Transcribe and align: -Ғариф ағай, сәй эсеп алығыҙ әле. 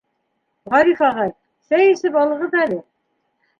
-Ғариф 0.69 1.03
ағай, 1.09 1.35
сәй 1.67 1.93
эсеп 1.93 2.19
алығыҙ 2.25 2.59
әле. 2.65 2.83